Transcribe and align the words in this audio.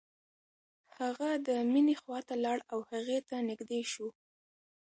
هغه 0.97 1.29
د 1.47 1.49
مينې 1.71 1.95
خواته 2.01 2.35
لاړ 2.43 2.57
او 2.73 2.79
هغې 2.91 3.19
ته 3.29 3.35
نږدې 3.49 3.81
شو. 3.91 4.07